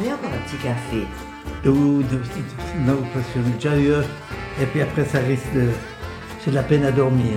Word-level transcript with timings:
Voulez 0.00 0.12
encore 0.12 0.30
un 0.30 0.48
petit 0.48 0.56
café 0.62 1.06
Ou, 1.68 2.02
de- 2.02 2.86
non, 2.86 2.98
parce 3.12 3.26
que 3.34 3.38
déjà 3.56 3.78
eu. 3.78 3.92
Et 4.62 4.66
puis 4.66 4.80
après, 4.80 5.04
ça 5.04 5.18
risque 5.18 5.52
de. 5.54 5.68
J'ai 6.44 6.50
de 6.50 6.56
la 6.56 6.62
peine 6.62 6.84
à 6.84 6.90
dormir. 6.92 7.34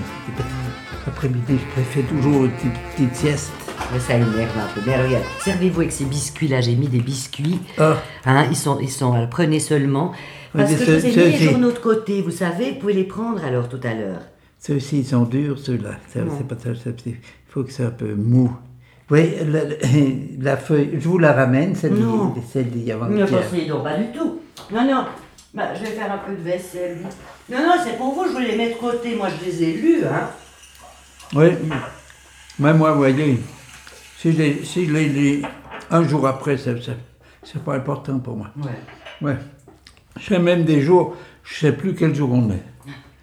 Après-midi, 1.06 1.60
je 1.60 1.72
préfère 1.74 2.08
toujours 2.08 2.46
une 2.46 2.52
petite, 2.52 2.74
petite 2.96 3.16
sieste. 3.16 3.52
Mais 3.92 4.00
ça 4.00 4.14
énerve 4.16 4.34
un 4.58 4.74
peu. 4.74 4.82
Mais 4.86 4.96
regarde, 5.04 5.24
servez-vous 5.42 5.82
avec 5.82 5.92
ces 5.92 6.06
biscuits-là. 6.06 6.62
J'ai 6.62 6.76
mis 6.76 6.88
des 6.88 7.02
biscuits. 7.02 7.60
Ah, 7.78 7.98
Hein, 8.26 8.46
ils 8.50 8.56
sont, 8.56 8.80
ils 8.80 8.90
sont, 8.90 9.12
alors, 9.14 9.30
prenez 9.30 9.60
seulement. 9.60 10.14
Parce 10.54 10.72
mais 10.72 10.78
que 10.78 10.86
je 10.86 10.92
vous 10.92 11.06
ai 11.06 11.10
mis 11.10 11.16
les 11.32 11.38
journaux 11.40 11.72
de 11.72 11.80
côté, 11.80 12.22
vous 12.22 12.32
savez, 12.32 12.72
vous 12.72 12.80
pouvez 12.80 12.94
les 12.94 13.04
prendre 13.04 13.44
alors 13.44 13.68
tout 13.68 13.80
à 13.84 13.94
l'heure. 13.94 14.22
ceux-ci, 14.60 15.00
ils 15.00 15.06
sont 15.06 15.24
durs, 15.24 15.60
ceux-là. 15.60 15.96
C'est 16.08 16.24
pas 16.48 16.56
ça. 16.58 16.70
Il 17.06 17.16
faut 17.50 17.64
que 17.64 17.72
c'est 17.72 17.84
un 17.84 17.90
peu 17.92 18.14
mou. 18.16 18.56
Oui, 19.14 19.32
la, 20.42 20.58
feuille, 20.58 20.90
je 21.00 21.08
vous 21.08 21.20
la 21.20 21.34
ramène, 21.34 21.76
celle 21.76 21.94
Non. 21.94 22.30
d'hi- 22.30 22.42
celle 22.52 22.70
d'il 22.72 22.84
y 22.84 22.92
a 22.92 22.96
Ne 22.96 23.02
avant-hier. 23.04 23.28
pensez 23.28 23.66
donc 23.68 23.84
pas 23.84 23.96
du 23.96 24.06
tout. 24.12 24.40
Non, 24.74 24.84
non. 24.86 25.06
Bah, 25.54 25.76
je 25.76 25.82
vais 25.82 25.92
faire 25.92 26.12
un 26.12 26.18
peu 26.18 26.36
de 26.36 26.42
vaisselle. 26.42 26.98
Non, 27.48 27.58
non, 27.60 27.74
c'est 27.86 27.96
pour 27.96 28.16
vous, 28.16 28.24
je 28.26 28.30
voulais 28.34 28.48
les 28.54 28.58
mettre 28.58 28.78
de 28.78 28.80
côté. 28.92 29.16
Moi, 29.16 29.28
je 29.30 29.46
les 29.46 29.64
ai 29.64 29.74
lus, 29.74 30.04
hein. 30.04 30.30
Oui, 31.36 31.46
mais 32.58 32.74
moi, 32.74 32.92
vous 32.94 32.98
voyez, 32.98 33.40
si 34.18 34.32
je 34.34 34.38
les, 34.40 34.64
si 34.66 34.88
je 34.88 34.94
les 34.94 35.10
lis 35.10 35.42
un 35.92 36.04
jour 36.04 36.26
après, 36.26 36.58
c'est 36.58 36.82
c'est- 36.82 36.98
c'est 37.44 37.64
pas 37.64 37.76
important 37.76 38.18
pour 38.18 38.36
moi. 38.36 38.48
Ouais. 38.58 39.28
Ouais. 39.30 39.38
Je 40.20 40.26
sais 40.26 40.40
même 40.40 40.64
des 40.64 40.82
jours, 40.82 41.16
je 41.44 41.54
sais 41.60 41.72
plus 41.72 41.94
quel 41.94 42.16
jour 42.16 42.32
on 42.34 42.50
est. 42.50 42.64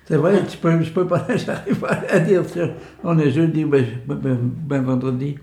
C'est 0.07 0.17
vrai, 0.17 0.41
je 0.49 0.57
peux, 0.57 0.83
je 0.83 0.91
peux 0.91 1.07
pas, 1.09 1.27
j'arrive 1.37 1.81
pas 1.81 1.99
à 2.09 2.19
dire 2.21 2.43
on 3.03 3.19
est 3.19 3.31
jeudi, 3.33 3.65
ben, 3.65 3.85
ben, 4.07 4.15
ben, 4.17 4.39
ben 4.43 4.83
vendredi. 4.83 5.37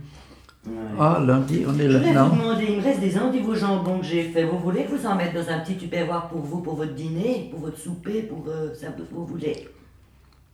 Ah, 1.00 1.22
lundi, 1.26 1.64
on 1.68 1.78
est 1.80 1.84
Je 1.84 1.98
là. 1.98 2.00
voulais 2.00 2.14
vous 2.30 2.36
demander, 2.42 2.66
il 2.70 2.78
me 2.78 2.84
reste 2.84 3.00
des 3.00 3.18
endives 3.18 3.48
au 3.48 3.56
jambon 3.56 4.00
que 4.00 4.06
j'ai 4.06 4.24
fait. 4.24 4.44
Vous 4.46 4.58
voulez 4.60 4.84
que 4.86 4.92
je 4.92 4.96
vous 5.02 5.06
en 5.08 5.16
mette 5.16 5.34
dans 5.34 5.48
un 5.50 5.60
petit 5.60 5.76
tupperware 5.78 6.28
pour 6.30 6.42
vous, 6.42 6.60
pour 6.62 6.76
votre 6.76 6.94
dîner, 6.94 7.50
pour 7.52 7.60
votre 7.62 7.78
souper, 7.78 8.24
pour 8.24 8.46
euh, 8.48 8.74
ça, 8.74 8.88
vous 9.12 9.26
voulez? 9.26 9.68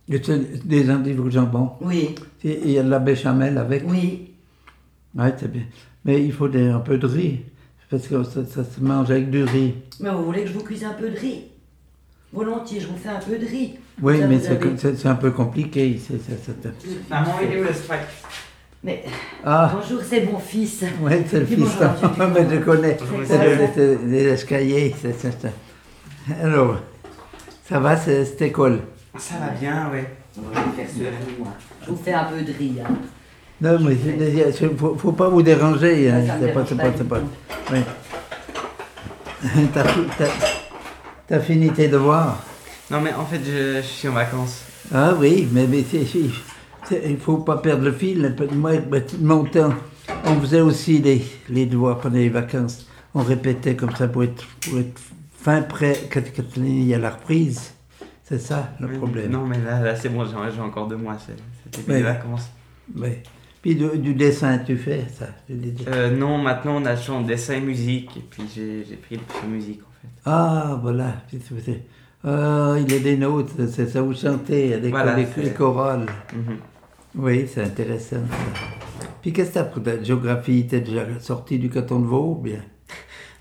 Et 0.10 0.22
c'est 0.22 0.68
Des 0.68 0.92
endives 0.92 1.22
au 1.22 1.30
jambon. 1.30 1.72
Oui, 1.82 2.14
Et 2.44 2.60
il 2.66 2.72
y 2.72 2.80
a 2.80 2.84
de 2.84 2.90
la 2.90 3.00
béchamel 3.00 3.58
avec. 3.58 3.84
oui. 3.88 4.32
Ouais, 5.16 5.34
c'est 5.38 5.50
bien. 5.52 5.62
Mais 6.04 6.22
il 6.24 6.34
faut 6.34 6.48
des- 6.50 6.68
un 6.68 6.80
peu 6.80 6.98
de 6.98 7.06
riz. 7.08 7.40
Parce 7.90 8.08
que 8.08 8.24
ça, 8.24 8.44
ça 8.46 8.64
se 8.64 8.82
mange 8.82 9.12
avec 9.12 9.30
du 9.30 9.44
riz. 9.44 9.76
Mais 10.00 10.10
vous 10.10 10.26
voulez 10.26 10.42
que 10.42 10.48
je 10.50 10.54
vous 10.54 10.64
cuise 10.64 10.84
un 10.84 10.94
peu 10.94 11.10
de 11.10 11.16
riz? 11.18 11.44
Volontiers, 12.34 12.80
je 12.80 12.88
vous 12.88 12.98
fais 12.98 13.10
un 13.10 13.20
peu 13.20 13.38
de 13.38 13.46
riz. 13.46 13.76
Oui, 14.02 14.20
Ça, 14.20 14.28
mais 14.28 14.38
vous 14.38 14.44
c'est 14.44 14.86
avez- 14.88 15.08
un 15.08 15.16
peu 15.16 15.30
compliqué. 15.32 16.00
c'est- 16.00 16.18
c'est- 16.18 16.52
Mais 18.84 19.04
Ah, 19.46 19.72
bonjour, 19.74 20.02
c'est 20.08 20.22
mon 20.26 20.40
fils. 20.40 20.84
oui, 21.02 21.12
c'est 21.30 21.40
le 21.40 21.46
fils. 21.46 21.58
bonjour, 21.58 21.72
monsieur 21.92 22.08
Dupont. 22.10 22.28
mais 22.34 22.50
je 22.50 22.58
connais. 22.60 22.98
C'est 23.26 23.98
les 24.06 24.24
escaliers. 24.26 24.96
Alors, 26.42 26.76
ça 27.68 27.80
va, 27.80 27.96
c'est- 27.96 28.26
cette 28.26 28.42
école? 28.42 28.80
Ça 29.18 29.36
va 29.40 29.50
bien, 29.60 29.90
ouais. 29.92 30.06
Moi, 30.38 30.52
je 30.54 30.60
vais 30.82 30.84
faire 30.84 30.94
ce 30.96 31.00
riz, 31.04 31.36
moi. 31.40 31.48
Je 31.86 31.90
vous 31.92 31.98
fais 32.04 32.14
un 32.14 32.24
peu 32.26 32.42
de 32.42 32.52
riz. 32.58 32.76
Hein. 32.84 32.94
Non, 33.62 33.80
mais 33.80 33.96
il 33.96 34.68
ne 34.68 34.76
faut, 34.76 34.96
faut 34.98 35.12
pas 35.14 35.30
vous 35.30 35.42
déranger. 35.42 36.10
Hein. 36.10 36.22
C'est 36.42 36.54
pas, 36.54 36.66
c'est 36.68 36.76
pas 36.76 36.84
c'est 36.98 37.08
pas. 37.08 37.20
Oui. 37.72 37.80
T'as 39.74 39.84
fi- 39.84 40.00
t'as- 40.18 40.26
t'as 41.28 41.40
fini 41.40 41.70
tes 41.72 41.88
devoirs? 41.90 42.38
Non, 42.90 43.00
mais 43.02 43.14
en 43.14 43.26
fait, 43.26 43.40
je, 43.46 43.78
je 43.78 43.82
suis 43.88 44.08
en 44.08 44.14
vacances. 44.14 44.64
Ah 44.94 45.14
oui, 45.18 45.48
mais, 45.52 45.68
mais 45.68 45.84
c'est- 45.90 46.06
il 46.92 47.12
ne 47.14 47.18
faut 47.18 47.38
pas 47.38 47.58
perdre 47.58 47.84
le 47.84 47.92
fil. 47.92 48.36
Moi, 48.54 48.74
mon 49.20 49.44
temps, 49.46 49.74
on 50.26 50.40
faisait 50.42 50.62
aussi 50.62 51.00
les, 51.00 51.22
les 51.50 51.66
devoirs 51.66 52.00
pendant 52.00 52.16
les 52.16 52.30
vacances. 52.30 52.88
On 53.16 53.22
répétait 53.22 53.76
comme 53.76 53.96
ça 53.96 54.08
pour 54.08 54.24
être, 54.24 54.46
pour 54.62 54.80
être 54.80 55.00
fin 55.34 55.62
prêt 55.62 55.96
quand, 56.12 56.22
il 56.58 56.84
y 56.86 56.94
a 56.94 57.00
la 57.00 57.12
reprise. 57.12 57.74
C'est 58.24 58.40
ça 58.40 58.74
le 58.80 58.88
Oui, 58.88 58.98
problème. 58.98 59.32
Non, 59.32 59.46
mais 59.46 59.60
là, 59.60 59.82
là 59.82 59.96
c'est 59.96 60.10
bon, 60.10 60.26
j'ai 60.26 60.62
encore 60.62 60.88
deux 60.88 60.96
mois. 60.96 61.18
C'était 61.20 61.94
des 61.94 62.02
vacances. 62.02 62.50
Oui. 62.96 63.10
Puis 63.62 63.76
du, 63.76 63.98
du 63.98 64.14
dessin, 64.14 64.58
tu 64.58 64.76
fais 64.76 65.06
ça. 65.14 65.28
Euh, 65.88 66.16
non, 66.16 66.38
maintenant, 66.38 66.82
on 66.82 66.86
a 66.86 66.96
de 66.96 67.28
dessin 67.28 67.54
et 67.54 67.62
musique. 67.62 68.18
Et 68.18 68.20
puis, 68.20 68.44
j'ai 68.54 68.96
pris 68.98 69.16
le 69.16 69.22
champ 69.32 69.48
musique, 69.48 69.82
en 69.82 70.02
fait. 70.02 70.08
Ah, 70.26 70.80
voilà. 70.82 71.16
Ah, 72.26 72.76
il 72.78 72.94
est 72.94 73.00
des 73.00 73.18
nôtres, 73.18 73.54
c'est 73.70 73.88
ça, 73.88 74.02
vous 74.02 74.14
chantez, 74.14 74.74
avec 74.74 74.92
Voilà, 74.92 75.16
les, 75.16 75.28
les 75.38 75.52
chorales. 75.52 76.06
Mhm. 76.34 76.58
Oui, 77.16 77.48
c'est 77.48 77.64
intéressant. 77.64 78.18
ça. 78.30 78.38
Puis 79.22 79.32
qu'est-ce 79.34 79.50
que 79.50 79.54
t'as 79.56 79.64
pour 79.64 79.84
ta 79.84 80.02
géographie 80.02 80.68
T'es 80.68 80.82
déjà 80.82 81.20
sorti 81.20 81.60
du 81.60 81.70
canton 81.70 82.00
de 82.00 82.06
Vaud 82.06 82.36
ou 82.38 82.42
bien? 82.42 82.62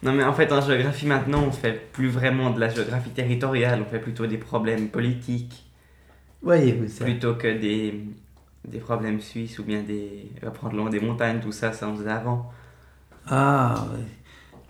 Non, 0.03 0.13
mais 0.13 0.25
en 0.25 0.33
fait, 0.33 0.53
en 0.53 0.61
géographie, 0.61 1.07
maintenant, 1.07 1.45
on 1.47 1.53
fait 1.53 1.91
plus 1.93 2.09
vraiment 2.09 2.51
de 2.51 2.61
la 2.61 2.69
géographie 2.69 3.11
territoriale. 3.11 3.83
On 3.87 3.91
fait 3.91 4.01
plutôt 4.01 4.27
des 4.27 4.39
problèmes 4.39 4.89
politiques. 4.89 5.65
Voyez-vous 6.43 6.89
ça 6.89 7.05
Plutôt 7.05 7.35
que 7.37 7.47
des, 7.59 8.05
des 8.67 8.79
problèmes 8.79 9.21
suisses 9.21 9.59
ou 9.59 9.65
bien 9.65 9.83
des. 9.83 10.29
apprendre 10.45 10.75
le 10.75 10.79
long 10.83 10.89
des 10.91 11.01
montagnes, 11.01 11.41
tout 11.41 11.53
ça, 11.53 11.73
ça 11.73 11.89
on 11.89 11.97
faisait 11.97 12.11
avant. 12.11 12.51
Ah, 13.29 13.87
oui. 13.95 14.01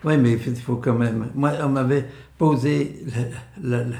Oui, 0.05 0.17
mais 0.17 0.33
il 0.33 0.55
faut 0.55 0.75
quand 0.75 0.93
même. 0.97 1.31
Moi, 1.33 1.53
on 1.63 1.69
m'avait 1.69 2.05
posé 2.37 3.03
la, 3.61 3.77
la- 3.79 3.83
la- 3.85 3.95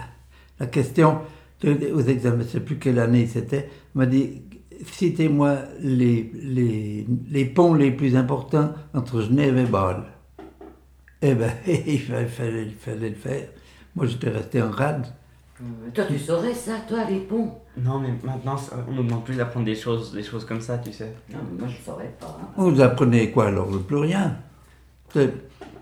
la 0.60 0.68
question 0.68 1.20
de- 1.62 1.92
aux 1.94 2.02
examens, 2.02 2.40
je 2.42 2.44
ne 2.44 2.50
sais 2.50 2.60
plus 2.60 2.78
quelle 2.78 3.00
année 3.00 3.26
c'était. 3.26 3.70
On 3.96 4.00
m'a 4.00 4.06
dit 4.06 4.42
citez-moi 4.86 5.58
les, 5.82 6.32
les, 6.34 7.06
les 7.30 7.46
ponts 7.46 7.74
les 7.74 7.92
plus 7.92 8.16
importants 8.16 8.74
entre 8.94 9.22
Genève 9.22 9.58
et 9.58 9.66
Bâle. 9.66 10.04
Eh 11.22 11.36
bien, 11.36 11.50
il 11.68 12.00
fallait, 12.02 12.26
fallait- 12.28 12.66
il 12.66 12.76
fallait 12.76 13.10
le 13.10 13.16
faire. 13.16 13.48
Moi, 13.96 14.06
j'étais 14.08 14.30
resté 14.30 14.62
en 14.62 14.72
rade. 14.72 15.06
Euh, 15.62 15.66
Toi, 15.94 16.06
tu 16.06 16.18
saurais 16.20 16.54
ça, 16.54 16.74
toi, 16.88 17.06
les 17.10 17.20
ponts? 17.20 17.54
Non, 17.78 18.00
mais 18.00 18.10
maintenant, 18.24 18.58
ça- 18.58 18.76
on 18.88 18.92
nous 18.94 19.04
demande 19.04 19.24
plus 19.24 19.36
d'apprendre 19.38 19.66
des 19.66 19.76
choses, 19.76 20.12
des 20.14 20.24
choses 20.24 20.46
comme 20.46 20.60
ça, 20.62 20.78
tu 20.80 20.92
sais. 20.92 21.14
Non, 21.32 21.40
mais 21.52 21.60
moi, 21.60 21.68
je 21.70 21.78
ne 21.80 21.84
saurais 21.86 22.14
pas. 22.20 22.38
hein. 22.42 22.48
Vous 22.58 22.82
apprenez 22.82 23.32
quoi 23.32 23.48
alors 23.48 23.70
Plus 23.88 23.98
rien? 23.98 24.38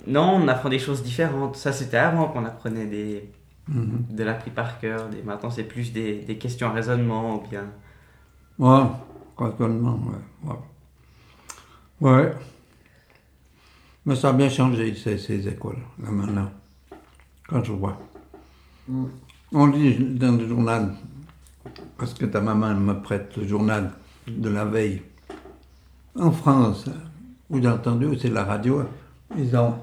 Non, 0.07 0.39
on 0.43 0.47
apprend 0.47 0.69
des 0.69 0.79
choses 0.79 1.03
différentes. 1.03 1.55
Ça, 1.55 1.71
c'était 1.71 1.97
avant 1.97 2.27
qu'on 2.27 2.45
apprenait 2.45 2.85
des, 2.87 3.29
Mhm. 3.67 4.05
de 4.11 4.23
l'appris 4.23 4.51
par 4.51 4.79
cœur. 4.79 5.07
Des, 5.09 5.21
maintenant, 5.23 5.49
c'est 5.49 5.63
plus 5.63 5.93
des, 5.93 6.15
des 6.19 6.37
questions 6.37 6.67
à 6.67 6.71
raisonnement 6.71 7.35
ou 7.35 7.47
bien. 7.49 7.65
Ouais, 8.61 8.83
raisonnement, 9.37 9.99
ouais. 10.43 10.49
Ouais. 11.99 12.11
Ouais. 12.11 12.31
Mais 14.05 14.15
ça 14.15 14.29
a 14.29 14.33
bien 14.33 14.49
changé, 14.49 14.93
ces, 14.95 15.17
ces 15.17 15.47
écoles, 15.47 15.79
là 16.01 16.11
maintenant. 16.11 16.51
Quand 17.47 17.63
je 17.63 17.71
vois. 17.71 17.97
Mm. 18.87 19.05
On 19.53 19.65
lit 19.65 19.97
dans 20.15 20.33
le 20.37 20.47
journal, 20.47 20.93
parce 21.97 22.13
que 22.13 22.25
ta 22.25 22.39
maman 22.39 22.73
me 22.75 22.93
prête 23.01 23.35
le 23.37 23.47
journal 23.47 23.91
de 24.27 24.49
la 24.49 24.65
veille. 24.65 25.01
En 26.17 26.31
France, 26.31 26.85
vous 27.49 27.57
avez 27.57 27.67
entendu, 27.69 28.17
c'est 28.19 28.29
la 28.29 28.43
radio, 28.45 28.83
ils 29.37 29.55
ont. 29.57 29.75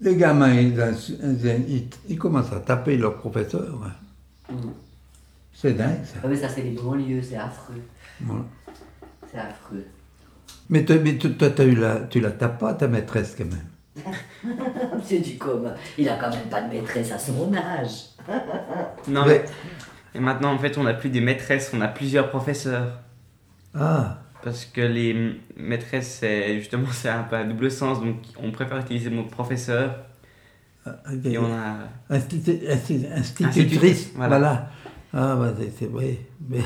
Les 0.00 0.16
gamins, 0.16 0.54
ils, 0.54 0.74
ils- 1.22 1.64
ils- 1.68 1.88
ils 2.08 2.18
commencent 2.18 2.52
à 2.52 2.60
taper 2.60 2.96
leur 2.96 3.16
professeur. 3.18 3.78
Mm. 4.50 4.54
C'est 5.60 5.74
dingue, 5.74 6.02
ça. 6.04 6.14
Ah, 6.24 6.26
mais 6.28 6.36
ça, 6.36 6.48
c'est 6.48 6.62
les 6.62 6.70
banlieues, 6.70 7.22
c'est 7.22 7.36
affreux. 7.36 7.82
Voilà. 8.20 8.44
C'est 9.30 9.38
affreux. 9.38 9.84
Mais, 10.70 10.84
toi, 10.86 10.96
mais 11.02 11.18
toi, 11.18 11.50
t'as 11.50 11.64
eu 11.64 11.74
la, 11.74 12.00
tu 12.00 12.20
la 12.20 12.30
tapes 12.30 12.58
pas, 12.58 12.72
ta 12.74 12.88
maîtresse, 12.88 13.36
quand 13.36 13.44
même. 13.44 14.04
Monsieur 14.96 15.20
Ducombe, 15.20 15.74
il 15.98 16.08
a 16.08 16.16
quand 16.16 16.30
même 16.30 16.48
pas 16.48 16.62
de 16.62 16.72
maîtresse 16.72 17.12
à 17.12 17.18
son 17.18 17.52
âge. 17.54 18.06
Non, 19.08 19.24
mais. 19.26 19.44
Et 20.14 20.18
maintenant, 20.20 20.52
en 20.52 20.58
fait, 20.58 20.76
on 20.78 20.82
n'a 20.84 20.94
plus 20.94 21.10
des 21.10 21.20
maîtresses, 21.20 21.70
on 21.74 21.80
a 21.82 21.88
plusieurs 21.88 22.30
professeurs. 22.30 22.98
Ah, 23.74 24.18
Parce 24.42 24.64
que 24.64 24.80
les 24.80 25.38
maîtresses, 25.56 26.18
c'est 26.20 26.58
justement, 26.58 26.88
c'est 26.92 27.08
un 27.10 27.22
peu 27.24 27.36
à 27.36 27.44
double 27.44 27.70
sens. 27.70 28.00
Donc, 28.00 28.16
on 28.42 28.50
préfère 28.50 28.78
utiliser 28.78 29.10
le 29.10 29.16
mot 29.16 29.24
professeur. 29.24 29.94
Et 31.24 31.36
on 31.38 31.44
a. 31.52 31.76
Institu- 32.16 32.66
insti- 32.66 33.12
institutrice, 33.12 33.46
Institutrice, 33.46 34.10
voilà. 34.14 34.38
voilà. 34.38 34.70
Ah, 35.12 35.36
bah, 35.36 35.52
c'est- 35.58 35.72
c'est 35.78 35.90
vrai. 35.90 36.18
Mais... 36.48 36.58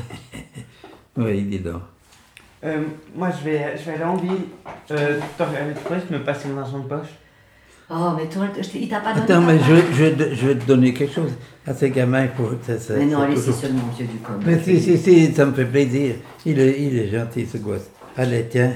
oui, 1.17 1.41
dis 1.43 1.59
donc. 1.59 1.81
Euh, 2.63 2.83
moi, 3.15 3.29
je 3.31 3.43
vais, 3.43 3.77
je 3.77 3.83
vais 3.83 3.93
aller 3.95 4.03
en 4.03 4.15
ville. 4.15 4.31
Euh, 4.91 5.19
pourrais 5.37 6.01
me 6.09 6.23
passer 6.23 6.47
mon 6.47 6.59
argent 6.61 6.79
de 6.79 6.87
poche? 6.87 7.09
Oh, 7.87 8.13
mais 8.17 8.25
toi, 8.27 8.47
il 8.73 8.89
t'a 8.89 8.99
pas 8.99 9.13
donné 9.13 9.25
Attends, 9.25 9.41
mais 9.41 9.59
je, 9.59 9.71
vais- 9.73 9.93
je, 10.31 10.35
je 10.35 10.47
vais 10.47 10.55
te 10.55 10.65
donner 10.65 10.91
quelque 10.91 11.13
chose 11.13 11.29
à 11.67 11.73
ces 11.75 11.91
gamins 11.91 12.25
pour 12.27 12.49
ça, 12.65 12.79
ça- 12.79 12.95
Mais 12.97 13.05
non, 13.05 13.19
allez, 13.19 13.37
c'est 13.37 13.51
seulement 13.51 13.83
Monsieur 13.91 14.07
Ducombe. 14.07 14.41
Mais 14.43 14.59
si, 14.59 14.81
si, 14.81 14.97
si, 14.97 15.31
ça 15.35 15.45
me 15.45 15.53
fait 15.53 15.65
plaisir. 15.65 16.15
Il 16.47 16.59
est, 16.59 16.81
il 16.81 16.97
est 16.97 17.09
gentil, 17.09 17.45
ce 17.45 17.57
gosse. 17.59 17.87
Allez, 18.17 18.47
tiens, 18.49 18.73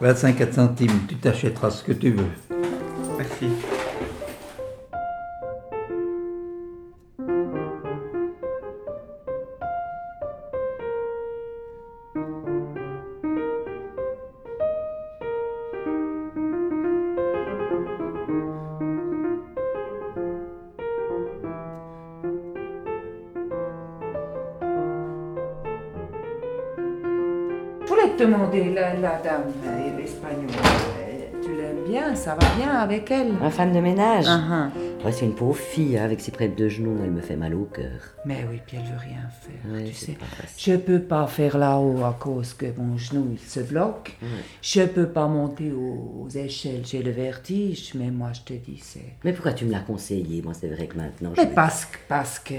25 0.00 0.34
4 0.38 0.54
centimes, 0.54 1.00
tu 1.06 1.16
t'achèteras 1.16 1.70
ce 1.70 1.84
que 1.84 1.92
tu 1.92 2.10
veux. 2.12 2.24
Merci. 3.18 3.48
Bien, 31.92 32.14
ça 32.14 32.34
va 32.34 32.54
bien 32.56 32.70
avec 32.70 33.10
elle 33.10 33.32
Ma 33.34 33.50
femme 33.50 33.72
de 33.72 33.80
ménage 33.80 34.26
Ouais, 35.04 35.12
c'est 35.12 35.24
une 35.26 35.34
pauvre 35.34 35.56
fille, 35.58 35.98
hein, 35.98 36.04
avec 36.04 36.20
ses 36.20 36.30
prêtres 36.30 36.54
de 36.56 36.68
genoux, 36.68 36.96
elle 37.02 37.10
me 37.10 37.20
fait 37.20 37.34
mal 37.36 37.54
au 37.54 37.64
cœur. 37.64 38.00
Mais 38.24 38.46
oui, 38.48 38.60
puis 38.66 38.76
elle 38.76 38.84
veut 38.84 38.98
rien 38.98 39.28
faire, 39.40 39.72
Ouais, 39.72 39.84
tu 39.84 39.94
sais. 39.94 40.16
Je 40.56 40.76
peux 40.76 41.00
pas 41.00 41.26
faire 41.26 41.58
là-haut 41.58 42.04
à 42.04 42.16
cause 42.18 42.54
que 42.54 42.66
mon 42.78 42.96
genou 42.96 43.28
il 43.32 43.38
se 43.40 43.60
bloque. 43.60 44.16
Je 44.62 44.82
peux 44.82 45.08
pas 45.08 45.26
monter 45.26 45.72
aux, 45.72 46.22
aux 46.24 46.28
échelles, 46.28 46.82
j'ai 46.84 47.02
le 47.02 47.10
vertige, 47.10 47.92
mais 47.94 48.10
moi 48.10 48.30
je 48.32 48.40
te 48.42 48.52
dis 48.54 48.78
c'est. 48.82 49.16
Mais 49.24 49.32
pourquoi 49.32 49.52
tu 49.52 49.64
me 49.64 49.72
l'as 49.72 49.80
conseillé? 49.80 50.40
Moi, 50.42 50.54
c'est 50.54 50.68
vrai 50.68 50.86
que 50.86 50.96
maintenant, 50.96 51.32
je 51.36 51.40
Mais 51.42 51.48
me- 51.48 51.54
parce 51.54 51.88
parce 52.08 52.38
que 52.38 52.54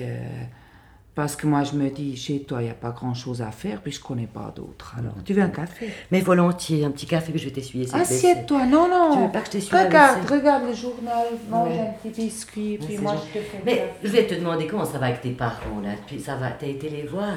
parce 1.16 1.36
que 1.36 1.46
moi 1.46 1.64
je 1.64 1.74
me 1.74 1.90
dis 1.90 2.18
chez 2.18 2.42
toi 2.44 2.62
il 2.62 2.68
y 2.68 2.72
a 2.72 2.74
pas 2.74 2.90
grand-chose 2.92 3.42
à 3.42 3.52
faire 3.52 3.82
puis 3.82 3.92
je 3.92 4.00
connais 4.02 4.26
pas 4.28 4.52
d'autre. 4.56 4.96
Alors 4.98 5.14
tu 5.24 5.34
veux 5.34 5.42
un 5.44 5.50
café? 5.50 5.92
Mais 6.12 6.22
volontiers, 6.22 6.86
un 6.86 6.92
petit 6.92 7.06
café 7.06 7.32
que 7.32 7.38
je 7.38 7.46
vais 7.46 7.52
t'essuyer. 7.52 7.88
Assieds-toi, 7.94 8.66
non 8.66 8.88
non. 8.90 9.16
Tu 9.16 9.22
veux 9.24 9.32
pas 9.32 9.40
que 9.42 9.46
je 9.48 9.52
t'essuie 9.52 9.76
Regarde, 9.78 10.30
regarde 10.30 10.64
le 10.68 10.74
journal, 10.74 11.28
mange 11.50 11.78
un 11.78 12.10
petit 12.10 12.22
biscuit 12.26 12.80
puis 12.84 12.98
moi 12.98 13.16
je 13.16 13.40
te 13.40 13.44
fais. 13.46 13.62
Mais 13.66 13.94
je 14.04 14.10
vais 14.10 14.26
te 14.26 14.34
demander 14.36 14.66
comment 14.68 14.86
ça 14.86 14.98
va 14.98 15.08
avec 15.08 15.22
tes 15.22 15.32
parents, 15.32 15.80
là. 15.84 15.90
Puis 16.08 16.20
ça 16.20 16.36
va, 16.36 16.50
t'as 16.52 16.68
été 16.68 16.90
les 16.90 17.04
voir? 17.04 17.36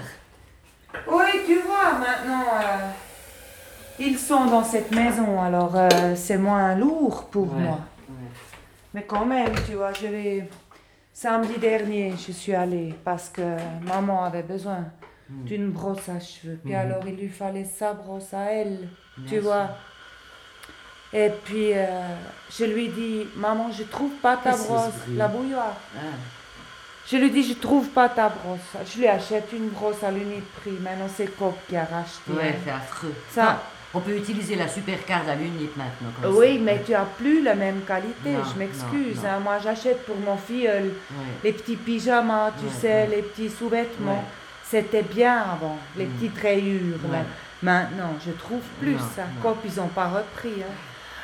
Oui, 1.10 1.24
tu 1.46 1.56
vois, 1.60 1.98
maintenant, 1.98 2.44
euh, 2.54 2.88
ils 3.98 4.16
sont 4.16 4.46
dans 4.46 4.64
cette 4.64 4.90
maison, 4.94 5.42
alors 5.42 5.72
euh, 5.76 6.14
c'est 6.16 6.38
moins 6.38 6.74
lourd 6.74 7.24
pour 7.30 7.52
Ouais, 7.54 7.60
moi. 7.62 7.80
ouais. 8.08 8.14
Mais 8.94 9.02
quand 9.02 9.26
même, 9.26 9.50
tu 9.66 9.74
vois, 9.74 9.92
je 9.92 10.06
l'ai... 10.06 10.44
Samedi 11.20 11.56
dernier, 11.58 12.12
je 12.26 12.30
suis 12.30 12.52
allée 12.54 12.94
parce 13.02 13.30
que 13.30 13.40
maman 13.86 14.22
avait 14.24 14.42
besoin 14.42 14.84
Hmm. 15.30 15.44
d'une 15.44 15.70
brosse 15.70 16.06
à 16.10 16.20
cheveux. 16.20 16.58
Puis 16.62 16.74
alors, 16.74 17.02
il 17.06 17.16
lui 17.16 17.30
fallait 17.30 17.64
sa 17.64 17.94
brosse 17.94 18.34
à 18.34 18.52
elle, 18.52 18.86
tu 19.26 19.38
vois. 19.38 19.70
Et 21.14 21.30
puis, 21.44 21.70
euh, 21.72 21.86
je 22.50 22.64
lui 22.66 22.88
dis, 22.90 23.26
maman, 23.34 23.72
je 23.72 23.84
trouve 23.84 24.12
pas 24.22 24.36
ta 24.36 24.50
brosse, 24.56 24.92
la 25.14 25.26
bouilloire. 25.28 25.74
Ah. 25.96 26.00
Je 27.08 27.16
lui 27.16 27.30
dis, 27.30 27.42
je 27.42 27.54
trouve 27.54 27.88
pas 27.88 28.10
ta 28.10 28.28
brosse. 28.28 28.84
Je 28.84 28.98
lui 28.98 29.08
achète 29.08 29.50
une 29.54 29.68
brosse 29.70 30.04
à 30.04 30.10
l'uniprix. 30.10 30.72
Maintenant, 30.82 31.08
c'est 31.16 31.34
Coq 31.34 31.54
qui 31.66 31.76
a 31.76 31.84
racheté. 31.86 32.30
Ouais, 32.32 32.54
c'est 32.62 32.70
affreux. 32.70 33.14
Ça- 33.30 33.58
Ah, 33.58 33.62
on 33.96 34.00
peut 34.00 34.16
utiliser 34.16 34.56
la 34.56 34.68
supercard 34.68 35.22
à 35.28 35.34
l'unit 35.34 35.70
maintenant. 35.76 36.08
comme 36.20 36.36
Oui, 36.36 36.56
ça. 36.56 36.62
mais 36.64 36.82
tu 36.84 36.94
as 36.94 37.06
plus 37.18 37.42
la 37.42 37.54
même 37.54 37.80
qualité, 37.86 38.32
Non, 38.32 38.44
je 38.52 38.58
m'excuse. 38.58 39.24
hein. 39.24 39.38
Moi, 39.42 39.58
j'achète 39.62 40.04
pour 40.04 40.16
mon 40.16 40.36
filleul 40.36 40.90
les 41.42 41.52
petits 41.52 41.76
pyjamas, 41.76 42.50
tu 42.60 42.66
sais, 42.80 43.06
les 43.06 43.22
petits 43.22 43.48
sous-vêtements. 43.50 44.24
C'était 44.62 45.02
bien 45.02 45.38
avant, 45.54 45.78
les 45.96 46.04
Mm. 46.06 46.10
petites 46.10 46.38
rayures. 46.40 46.98
là. 47.10 47.18
Maintenant, 47.62 48.12
je 48.24 48.32
trouve 48.32 48.60
plus 48.80 48.92
Non, 48.92 48.98
ça. 49.16 49.22
non. 49.22 49.40
Comme 49.42 49.56
ils 49.64 49.80
n'ont 49.80 49.88
pas 49.88 50.08
repris. 50.08 50.60
hein. 50.60 50.72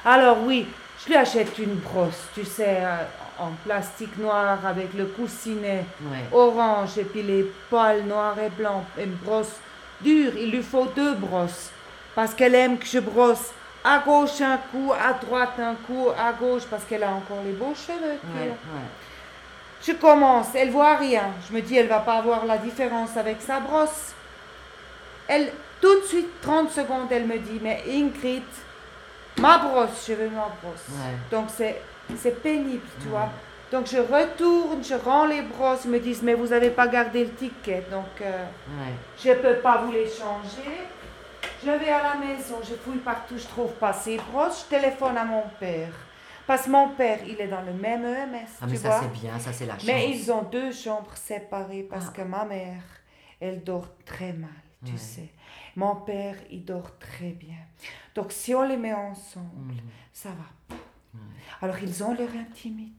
Alors 0.05 0.39
oui, 0.45 0.67
je 1.03 1.09
lui 1.11 1.17
achète 1.17 1.59
une 1.59 1.75
brosse, 1.75 2.29
tu 2.35 2.45
sais, 2.45 2.79
euh, 2.81 2.97
en 3.39 3.51
plastique 3.65 4.17
noir 4.19 4.65
avec 4.65 4.95
le 4.95 5.07
coussinet 5.07 5.85
orange 6.33 6.97
et 6.99 7.05
puis 7.05 7.23
les 7.23 7.45
poils 7.69 8.05
noirs 8.05 8.37
et 8.39 8.51
blancs, 8.51 8.85
une 8.99 9.13
brosse 9.25 9.57
dure. 10.01 10.33
Il 10.39 10.51
lui 10.53 10.63
faut 10.63 10.87
deux 10.97 11.15
brosses 11.15 11.71
parce 12.15 12.35
qu'elle 12.35 12.55
aime 12.55 12.79
que 12.79 12.87
je 12.87 12.99
brosse 12.99 13.53
à 13.85 13.99
gauche 13.99 14.41
un 14.41 14.59
coup, 14.59 14.93
à 14.93 15.13
droite 15.13 15.59
un 15.59 15.75
coup, 15.75 16.09
à 16.17 16.33
gauche 16.33 16.63
parce 16.71 16.85
qu'elle 16.85 17.03
a 17.03 17.11
encore 17.11 17.43
les 17.45 17.53
beaux 17.53 17.75
cheveux. 17.75 18.19
Ouais, 18.35 18.49
ouais. 18.49 18.57
Je 19.83 19.93
commence, 19.93 20.55
elle 20.55 20.71
voit 20.71 20.97
rien. 20.97 21.25
Je 21.49 21.55
me 21.55 21.61
dis, 21.61 21.77
elle 21.77 21.89
va 21.89 22.01
pas 22.01 22.21
voir 22.21 22.47
la 22.47 22.59
différence 22.59 23.17
avec 23.17 23.41
sa 23.41 23.59
brosse. 23.59 24.15
Elle, 25.27 25.51
tout 25.81 26.01
de 26.01 26.05
suite, 26.05 26.41
30 26.43 26.71
secondes, 26.71 27.11
elle 27.11 27.27
me 27.27 27.39
dit, 27.39 27.59
mais 27.61 27.83
Ingrid, 27.89 28.43
ma 29.39 29.59
brosse, 29.59 30.07
je 30.07 30.13
veux 30.13 30.31
ma 30.31 30.49
brosse. 30.63 30.87
Ouais. 30.91 31.17
Donc 31.31 31.47
c'est, 31.49 31.81
c'est 32.17 32.41
pénible, 32.41 32.87
tu 33.01 33.09
vois. 33.09 33.29
Donc 33.73 33.87
je 33.87 33.97
retourne, 33.97 34.85
je 34.85 34.95
rends 34.95 35.25
les 35.25 35.43
brosses, 35.43 35.87
ils 35.87 35.91
me 35.91 35.99
disent, 35.99 36.23
mais 36.23 36.35
vous 36.35 36.49
n'avez 36.49 36.71
pas 36.71 36.87
gardé 36.87 37.25
le 37.25 37.31
ticket, 37.33 37.83
donc 37.91 38.21
euh, 38.21 38.45
je 39.19 39.31
ne 39.31 39.35
peux 39.37 39.55
pas 39.57 39.79
vous 39.79 39.91
les 39.91 40.07
changer. 40.07 40.87
Je 41.65 41.71
vais 41.71 41.91
à 41.91 42.03
la 42.03 42.15
maison, 42.17 42.57
je 42.63 42.75
fouille 42.75 42.99
partout, 42.99 43.39
je 43.39 43.47
trouve 43.47 43.73
pas 43.75 43.93
ces 43.93 44.17
brosses, 44.17 44.65
je 44.65 44.77
téléphone 44.77 45.17
à 45.17 45.25
mon 45.25 45.45
père. 45.61 45.93
Parce 46.47 46.65
que 46.65 46.71
mon 46.71 46.89
père, 46.91 47.21
il 47.27 47.41
est 47.41 47.47
dans 47.47 47.61
le 47.63 47.73
même 47.73 48.05
EMS, 48.05 48.47
Ah, 48.61 48.65
tu 48.65 48.71
mais 48.73 48.77
ça, 48.77 48.89
vois. 48.89 49.01
c'est 49.03 49.21
bien, 49.21 49.39
ça, 49.39 49.53
c'est 49.53 49.67
la 49.67 49.75
chance. 49.75 49.85
Mais 49.87 50.11
ils 50.11 50.33
ont 50.33 50.43
deux 50.43 50.73
chambres 50.73 51.17
séparées 51.17 51.85
parce 51.89 52.07
Ah. 52.09 52.13
que 52.17 52.23
ma 52.23 52.45
mère, 52.45 52.83
elle 53.41 53.63
dort 53.63 53.87
très 54.05 54.33
mal, 54.33 54.51
tu 54.85 54.93
Ouais. 54.93 54.99
sais. 54.99 55.29
Mon 55.77 55.95
père, 55.97 56.35
il 56.51 56.65
dort 56.65 56.99
très 56.99 57.31
bien. 57.31 57.55
Donc 58.17 58.33
si 58.33 58.55
on 58.55 58.63
les 58.63 58.77
met 58.77 58.93
ensemble, 58.93 59.75
Mhm. 59.75 59.81
ça 60.13 60.31
va 60.31 60.35
pas. 60.35 60.43
Alors 61.61 61.77
ils 61.83 62.03
ont 62.03 62.15
leur 62.15 62.29
intimité. 62.41 62.93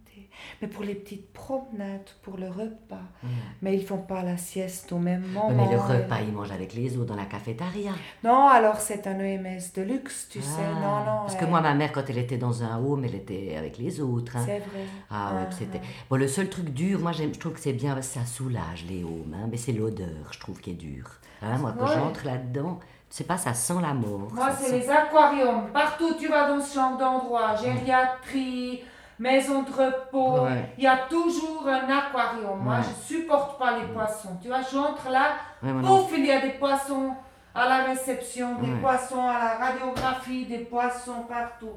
Mais 0.62 0.68
pour 0.68 0.84
les 0.84 0.96
petites 0.96 1.32
promenades, 1.32 2.10
pour 2.24 2.38
le 2.38 2.48
repas, 2.48 3.02
Mhm. 3.22 3.30
mais 3.62 3.76
ils 3.78 3.86
font 3.86 4.00
pas 4.00 4.24
la 4.24 4.36
sieste 4.38 4.92
au 4.92 4.98
même 4.98 5.22
moment. 5.28 5.50
mais 5.52 5.70
le 5.72 5.80
repas, 5.80 6.22
ils 6.22 6.32
mangent 6.34 6.52
avec 6.52 6.74
les 6.74 6.98
autres 6.98 7.06
dans 7.06 7.16
la 7.16 7.26
cafétéria. 7.26 7.92
Non, 8.24 8.48
alors 8.48 8.80
c'est 8.80 9.06
un 9.08 9.20
EMS 9.20 9.72
de 9.76 9.82
luxe, 9.84 10.28
tu 10.32 10.42
sais. 10.42 10.48
Ah, 10.60 10.74
Non, 10.80 11.00
non. 11.00 11.22
Parce 11.22 11.36
que 11.36 11.46
moi, 11.46 11.62
ma 11.62 11.74
mère, 11.76 11.92
quand 11.92 12.04
elle 12.10 12.18
était 12.18 12.38
dans 12.38 12.64
un 12.64 12.78
home, 12.84 13.06
elle 13.06 13.16
était 13.16 13.56
avec 13.58 13.78
les 13.78 14.02
autres. 14.02 14.36
hein. 14.38 14.44
C'est 14.46 14.60
vrai. 14.60 14.86
Ah 15.10 15.34
ouais, 15.36 15.46
puis 15.48 15.56
c'était. 15.60 15.82
Bon, 16.10 16.16
le 16.18 16.28
seul 16.28 16.50
truc 16.50 16.70
dur, 16.70 17.00
moi, 17.00 17.12
j'aime, 17.12 17.34
je 17.34 17.40
trouve 17.40 17.54
que 17.54 17.60
c'est 17.60 17.74
bien, 17.74 18.02
ça 18.02 18.26
soulage 18.26 18.86
les 18.90 19.04
homes, 19.04 19.36
hein, 19.36 19.48
mais 19.52 19.58
c'est 19.58 19.72
l'odeur, 19.74 20.32
je 20.32 20.40
trouve, 20.40 20.60
qui 20.60 20.72
est 20.72 20.74
dure. 20.74 21.10
Hein, 21.42 21.58
moi, 21.60 21.76
quand 21.78 21.86
Ouais. 21.86 21.92
j'entre 21.94 22.26
là-dedans, 22.26 22.80
sais 23.18 23.24
pas, 23.26 23.38
ça 23.38 23.54
sent 23.54 23.76
la 23.82 23.94
mort. 23.94 24.28
Moi, 24.34 24.50
c'est 24.58 24.70
sent- 24.70 24.80
les 24.80 24.90
aquariums. 24.90 25.68
Partout, 25.74 26.14
tu 26.20 26.28
vas 26.28 26.48
dans 26.48 26.60
ce 26.62 26.74
genre 26.76 26.98
d'endroit. 26.98 27.56
Gériatrie, 27.56 28.84
maison 29.20 29.64
de 29.64 29.70
repos. 29.72 30.44
Ouais. 30.46 30.74
Il 30.78 30.84
y 30.84 30.88
a 30.88 30.98
toujours 31.10 31.66
un 31.68 31.84
aquarium. 31.98 32.60
Moi, 32.62 32.78
je 32.82 33.14
supporte 33.14 33.60
pas 33.60 33.78
les 33.78 33.86
poissons. 33.94 34.38
Tu 34.42 34.48
vois, 34.48 34.62
j'entre 34.72 35.10
là, 35.10 35.34
pouf, 35.62 36.12
il 36.18 36.26
y 36.26 36.32
a 36.32 36.42
des 36.42 36.52
poissons 36.52 37.14
à 37.56 37.68
la 37.70 37.84
réception, 37.84 38.56
des 38.60 38.72
Ouais. 38.72 38.80
poissons 38.82 39.28
à 39.28 39.34
la 39.60 39.66
radiographie, 39.68 40.46
des 40.46 40.60
poissons 40.60 41.24
partout. 41.30 41.70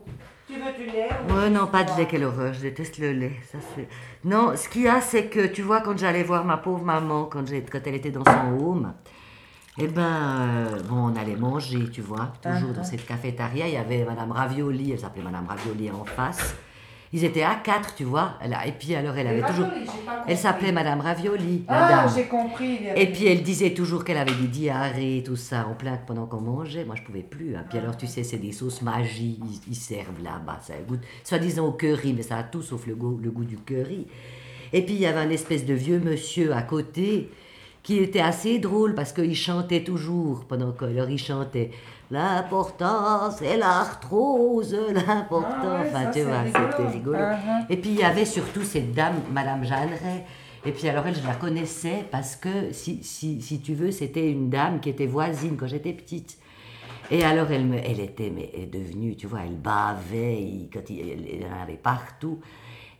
Tu 0.48 0.54
veux 0.54 0.72
du 0.72 0.86
lait 0.90 1.08
ou- 1.28 1.34
Ouais, 1.34 1.50
non, 1.50 1.66
pas 1.66 1.82
de 1.84 1.90
lait, 1.98 2.06
quelle 2.06 2.24
horreur, 2.24 2.54
je 2.54 2.60
déteste 2.62 2.98
le 2.98 3.12
lait. 3.12 3.32
Ça, 3.50 3.58
c'est... 3.74 3.88
Non, 4.24 4.56
ce 4.56 4.68
qu'il 4.68 4.82
y 4.82 4.88
a, 4.88 5.00
c'est 5.00 5.26
que, 5.26 5.46
tu 5.48 5.60
vois, 5.62 5.80
quand 5.80 5.98
j'allais 5.98 6.22
voir 6.22 6.44
ma 6.44 6.56
pauvre 6.56 6.84
maman, 6.84 7.24
quand, 7.24 7.44
quand 7.70 7.80
elle 7.84 7.94
était 7.96 8.12
dans 8.12 8.24
son 8.24 8.64
home, 8.64 8.94
eh 9.78 9.88
ben, 9.88 10.02
euh, 10.02 10.82
bon, 10.88 11.12
on 11.12 11.16
allait 11.16 11.36
manger, 11.36 11.90
tu 11.92 12.00
vois, 12.00 12.32
toujours 12.42 12.72
dans 12.72 12.84
cette 12.84 13.06
cafétéria, 13.06 13.66
il 13.68 13.74
y 13.74 13.76
avait 13.76 14.04
Madame 14.04 14.32
Ravioli, 14.32 14.92
elle 14.92 14.98
s'appelait 14.98 15.22
Madame 15.22 15.46
Ravioli 15.46 15.90
en 15.90 16.04
face. 16.04 16.54
Ils 17.12 17.24
étaient 17.24 17.42
à 17.44 17.54
quatre, 17.54 17.94
tu 17.94 18.02
vois, 18.04 18.32
elle 18.42 18.52
a- 18.52 18.66
et 18.66 18.72
puis 18.72 18.94
alors 18.94 19.16
elle 19.16 19.28
avait 19.28 19.42
toujours... 19.42 19.68
Elle 20.26 20.36
s'appelait 20.36 20.72
Madame 20.72 21.00
Ravioli, 21.00 21.64
Ah, 21.68 22.04
j'ai 22.14 22.24
compris. 22.24 22.88
avait- 22.88 23.02
Et 23.02 23.06
puis 23.12 23.26
elle 23.26 23.42
disait 23.42 23.74
toujours 23.74 24.02
qu'elle 24.04 24.16
avait 24.16 24.34
des 24.34 24.48
diarrhées, 24.48 25.22
tout 25.24 25.36
ça, 25.36 25.66
en 25.70 25.74
plein 25.74 25.96
pendant 26.04 26.26
qu'on 26.26 26.40
mangeait. 26.40 26.84
Moi, 26.84 26.96
je 26.96 27.02
pouvais 27.02 27.22
plus. 27.22 27.54
hein. 27.54 27.64
Puis 27.68 27.78
alors, 27.78 27.96
tu 27.96 28.06
sais, 28.08 28.24
c'est 28.24 28.38
des 28.38 28.50
sauces 28.52 28.82
magiques, 28.82 29.40
ils, 29.44 29.70
ils 29.72 29.76
servent 29.76 30.22
là-bas. 30.22 30.58
Ça 30.62 30.74
goûte, 30.86 31.00
soi-disant 31.22 31.66
au 31.66 31.72
curry, 31.72 32.12
mais 32.12 32.22
ça 32.22 32.38
a 32.38 32.42
tout 32.42 32.60
sauf 32.62 32.86
le 32.88 32.96
goût, 32.96 33.18
le 33.22 33.30
goût 33.30 33.44
du 33.44 33.56
curry. 33.56 34.06
Et 34.72 34.82
puis 34.84 34.94
il 34.94 35.00
y 35.00 35.06
avait 35.06 35.20
un 35.20 35.30
espèce 35.30 35.64
de 35.64 35.74
vieux 35.74 36.00
monsieur 36.00 36.52
à 36.54 36.62
côté 36.62 37.30
qui 37.86 37.98
était 37.98 38.20
assez 38.32 38.58
drôle 38.58 38.92
parce 38.96 39.12
qu'il 39.12 39.36
chantait 39.36 39.84
toujours 39.84 40.44
pendant 40.50 40.72
que 40.72 40.84
alors 40.86 41.08
il 41.08 41.18
chantait 41.18 41.70
l'important 42.10 43.30
c'est 43.30 43.56
l'arthrose 43.56 44.76
l'important 44.92 45.74
Ah 45.76 45.82
ouais, 45.82 45.88
enfin 45.90 46.10
tu 46.10 46.22
vois 46.22 46.44
c'était 46.46 46.88
rigolo 46.88 47.16
Uh-huh. 47.18 47.64
et 47.70 47.76
puis 47.76 47.90
il 47.90 47.98
y 47.98 48.02
avait 48.02 48.24
surtout 48.24 48.62
cette 48.62 48.92
dame, 48.92 49.16
Madame 49.32 49.62
Jeanneret. 49.64 50.24
Et 50.64 50.72
puis 50.72 50.88
alors 50.88 51.06
elle, 51.06 51.14
je 51.14 51.24
la 51.26 51.34
connaissais 51.34 52.04
parce 52.10 52.34
que, 52.34 52.72
si, 52.72 52.98
si, 53.04 53.40
si 53.40 53.60
tu 53.60 53.74
veux, 53.74 53.92
c'était 53.92 54.28
une 54.30 54.50
dame 54.50 54.80
qui 54.80 54.88
était 54.90 55.06
voisine 55.06 55.56
quand 55.56 55.68
j'étais 55.68 55.92
petite. 55.92 56.36
Et 57.12 57.22
alors 57.22 57.48
elle, 57.52 57.66
me, 57.66 57.76
elle 57.78 58.00
était 58.00 58.30
mais, 58.34 58.50
elle 58.52 58.62
est 58.62 58.66
devenue, 58.66 59.14
tu 59.14 59.28
vois, 59.28 59.40
elle 59.46 59.56
bavait, 59.56 60.40
il- 60.42 60.68
quand 60.72 60.90
il, 60.90 60.98
elle, 61.08 61.24
elle 61.32 61.46
en 61.52 61.62
avait 61.62 61.76
partout. 61.92 62.40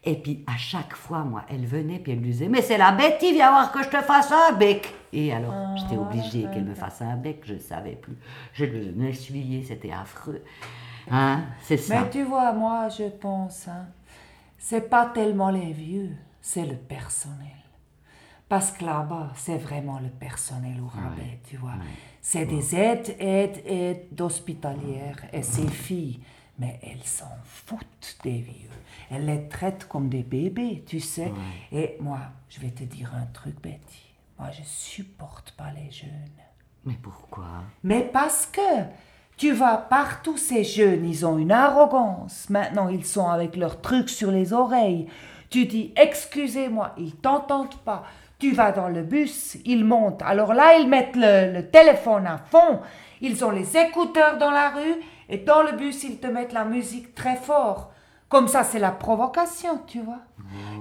Et 0.07 0.15
puis 0.15 0.45
à 0.47 0.57
chaque 0.57 0.95
fois, 0.95 1.25
moi, 1.25 1.43
elle 1.49 1.67
venait, 1.67 1.99
puis 1.99 2.13
elle 2.13 2.21
me 2.21 2.25
disait, 2.25 2.49
mais 2.49 2.63
c'est 2.63 2.79
la 2.79 2.93
Betty, 2.93 3.33
viens 3.33 3.51
voir 3.51 3.73
que 3.73 3.83
je 3.83 3.89
te 3.89 4.01
fasse 4.03 4.31
un 4.31 4.53
bec. 4.53 4.95
Et 5.13 5.33
alors 5.33 5.77
j'étais 5.77 5.97
obligée 5.97 6.43
qu'elle 6.45 6.65
me 6.65 6.75
fasse 6.75 7.03
un 7.03 7.17
bec, 7.17 7.43
je 7.45 7.55
ne 7.55 7.59
savais 7.59 7.97
plus. 7.97 8.17
Je 8.53 8.65
le 8.65 8.93
m'essuyais, 8.93 9.65
c'était 9.65 9.91
affreux. 9.91 10.43
Hein, 11.11 11.43
c'est 11.61 11.77
ça. 11.77 12.01
Mais 12.01 12.11
tu 12.11 12.23
vois, 12.23 12.53
moi, 12.53 12.89
je 12.89 13.09
pense, 13.09 13.67
hein, 13.67 13.87
c'est 14.59 14.89
pas 14.89 15.07
tellement 15.07 15.51
les 15.51 15.73
vieux, 15.73 16.13
c'est 16.41 16.67
le 16.67 16.77
personnel. 16.77 17.49
Parce 18.49 18.71
que 18.71 18.85
là-bas, 18.85 19.33
c'est 19.35 19.59
vraiment 19.59 19.99
le 19.99 20.09
personnel 20.09 20.81
au 20.81 20.87
rabais, 20.87 21.41
tu 21.49 21.57
vois. 21.57 21.75
C'est 22.21 22.47
des 22.47 22.77
aides, 22.77 23.17
aides, 23.19 23.61
aides 23.67 24.07
d'hospitalières 24.13 25.19
et 25.33 25.43
ces 25.43 25.67
filles, 25.67 26.21
mais 26.59 26.79
elles 26.83 27.05
s'en 27.05 27.37
foutent 27.45 28.17
des 28.23 28.39
vieux. 28.39 28.71
Elles 29.11 29.27
les 29.27 29.49
traitent 29.49 29.87
comme 29.89 30.09
des 30.09 30.23
bébés, 30.23 30.85
tu 30.87 31.01
sais. 31.01 31.33
Et 31.73 31.97
moi, 32.01 32.21
je 32.49 32.61
vais 32.61 32.71
te 32.71 32.85
dire 32.85 33.13
un 33.15 33.27
truc, 33.27 33.61
Betty. 33.63 34.03
Moi, 34.39 34.49
je 34.51 34.63
supporte 34.65 35.53
pas 35.53 35.71
les 35.75 35.91
jeunes. 35.91 36.11
Mais 36.85 36.99
pourquoi? 37.03 37.65
Mais 37.83 38.03
parce 38.03 38.47
que 38.47 38.61
Tu 39.39 39.53
vois, 39.53 39.77
partout 39.77 40.39
ces 40.39 40.65
jeunes, 40.65 41.05
ils 41.05 41.27
ont 41.27 41.37
une 41.37 41.53
arrogance. 41.53 42.49
Maintenant, 42.49 42.89
ils 42.89 43.05
sont 43.05 43.29
avec 43.29 43.55
leurs 43.55 43.83
trucs 43.83 44.09
sur 44.09 44.31
les 44.31 44.55
oreilles. 44.55 45.09
Tu 45.51 45.67
dis, 45.67 45.93
excusez-moi, 45.95 46.95
ils 46.97 47.15
t'entendent 47.15 47.79
pas. 47.85 48.05
Tu 48.39 48.53
vas 48.53 48.73
dans 48.73 48.89
le 48.89 49.03
bus, 49.03 49.59
ils 49.67 49.85
montent. 49.85 50.23
Alors 50.23 50.55
là, 50.55 50.79
ils 50.79 50.89
mettent 50.89 51.17
le, 51.17 51.61
téléphone 51.71 52.27
à 52.27 52.39
fond. 52.39 52.81
Ils 53.21 53.45
ont 53.45 53.51
les 53.51 53.77
écouteurs 53.77 54.39
dans 54.39 54.51
la 54.51 54.71
rue 54.71 55.03
et 55.29 55.39
dans 55.39 55.63
le 55.63 55.73
bus, 55.73 56.05
ils 56.05 56.19
te 56.19 56.27
mettent 56.27 56.53
la 56.53 56.65
musique 56.65 57.15
très 57.15 57.37
fort. 57.37 57.93
Comme 58.29 58.49
ça, 58.49 58.65
c'est 58.65 58.79
la 58.79 58.91
provocation, 58.91 59.81
tu 59.87 60.01
vois. 60.01 60.21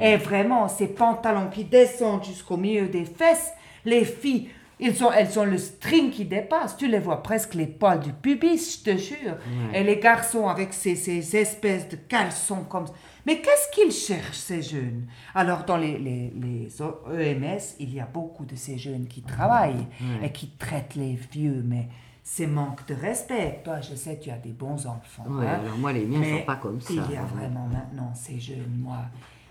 Et 0.01 0.17
vraiment, 0.17 0.67
ces 0.67 0.87
pantalons 0.87 1.49
qui 1.49 1.63
descendent 1.63 2.23
jusqu'au 2.23 2.57
milieu 2.57 2.87
des 2.87 3.05
fesses, 3.05 3.53
les 3.85 4.03
filles, 4.03 4.49
ils 4.79 5.03
ont, 5.03 5.11
elles 5.11 5.39
ont 5.39 5.45
le 5.45 5.57
string 5.57 6.09
qui 6.09 6.25
dépasse. 6.25 6.75
Tu 6.75 6.87
les 6.87 6.99
vois 6.99 7.23
presque 7.23 7.53
les 7.53 7.67
poils 7.67 7.99
du 7.99 8.11
pubis, 8.11 8.79
je 8.79 8.91
te 8.91 8.97
jure. 8.97 9.37
Et 9.73 9.83
les 9.83 9.97
garçons 9.97 10.47
avec 10.47 10.73
ces, 10.73 10.95
ces 10.95 11.35
espèces 11.35 11.87
de 11.87 11.95
caleçons 11.95 12.63
comme 12.63 12.87
ça. 12.87 12.93
Mais 13.25 13.39
qu'est-ce 13.41 13.71
qu'ils 13.73 13.91
cherchent, 13.91 14.37
ces 14.37 14.61
jeunes? 14.61 15.07
Alors, 15.33 15.63
dans 15.63 15.77
les, 15.77 15.97
les, 15.97 16.31
les, 16.35 16.67
EMS, 16.81 17.61
il 17.79 17.93
y 17.93 17.99
a 17.99 18.05
beaucoup 18.05 18.45
de 18.45 18.55
ces 18.55 18.77
jeunes 18.77 19.07
qui 19.07 19.21
travaillent 19.21 19.87
et 20.23 20.31
qui 20.31 20.49
traitent 20.49 20.95
les 20.95 21.17
vieux, 21.31 21.63
mais 21.65 21.89
c'est 22.27 22.47
manque 22.47 22.85
de 22.87 22.95
respect. 22.95 23.61
Toi, 23.63 23.81
je 23.81 23.93
sais, 23.93 24.19
tu 24.19 24.31
as 24.31 24.37
des 24.37 24.51
bons 24.51 24.87
enfants. 24.87 25.23
Oui, 25.27 25.45
hein. 25.45 25.59
alors 25.61 25.77
moi, 25.77 25.93
les 25.93 26.05
miens 26.05 26.19
ne 26.19 26.39
sont 26.39 26.45
pas 26.45 26.55
comme 26.55 26.81
ça. 26.81 26.91
Il 26.91 27.13
y 27.13 27.15
a 27.15 27.23
vraiment 27.23 27.67
maintenant 27.67 28.11
ces 28.15 28.39
jeunes, 28.39 28.77
moi. 28.79 28.97